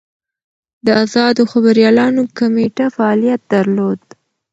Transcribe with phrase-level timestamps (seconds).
[0.85, 4.01] د ازادو خبریالانو کمېټه فعالیت درلود.